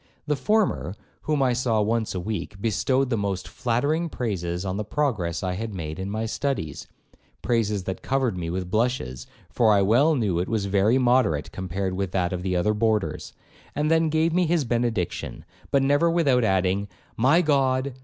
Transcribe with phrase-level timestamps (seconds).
[0.25, 4.83] The former, whom I saw once a week, bestowed the most flattering praises on the
[4.83, 6.87] progress I had made in my studies,
[7.43, 11.93] (praises that covered me with blushes, for I well knew it was very moderate compared
[11.93, 13.33] with that of the other boarders),
[13.75, 17.93] and then gave me his benediction, but never without adding, 'My God!